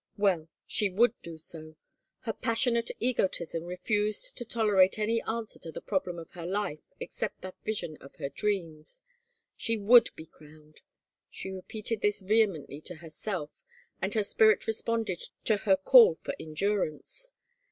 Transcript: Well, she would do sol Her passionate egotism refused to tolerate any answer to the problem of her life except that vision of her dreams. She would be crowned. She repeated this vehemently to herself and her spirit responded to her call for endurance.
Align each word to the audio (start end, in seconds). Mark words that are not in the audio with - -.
Well, 0.17 0.47
she 0.65 0.89
would 0.89 1.13
do 1.21 1.37
sol 1.37 1.75
Her 2.21 2.33
passionate 2.33 2.89
egotism 2.99 3.65
refused 3.65 4.35
to 4.37 4.43
tolerate 4.45 4.97
any 4.97 5.21
answer 5.21 5.59
to 5.59 5.71
the 5.71 5.79
problem 5.79 6.17
of 6.17 6.31
her 6.31 6.43
life 6.47 6.79
except 6.99 7.41
that 7.43 7.61
vision 7.63 7.97
of 7.97 8.15
her 8.15 8.29
dreams. 8.29 9.03
She 9.55 9.77
would 9.77 10.09
be 10.15 10.25
crowned. 10.25 10.81
She 11.29 11.51
repeated 11.51 12.01
this 12.01 12.23
vehemently 12.23 12.81
to 12.81 12.95
herself 12.95 13.63
and 14.01 14.11
her 14.15 14.23
spirit 14.23 14.65
responded 14.65 15.21
to 15.43 15.57
her 15.57 15.77
call 15.77 16.15
for 16.15 16.33
endurance. 16.39 17.31